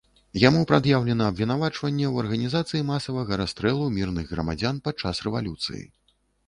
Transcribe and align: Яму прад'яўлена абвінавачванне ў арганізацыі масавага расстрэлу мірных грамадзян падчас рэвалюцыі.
Яму 0.43 0.61
прад'яўлена 0.71 1.27
абвінавачванне 1.33 2.07
ў 2.09 2.15
арганізацыі 2.25 2.87
масавага 2.91 3.41
расстрэлу 3.45 3.93
мірных 4.01 4.25
грамадзян 4.35 4.85
падчас 4.91 5.25
рэвалюцыі. 5.29 5.83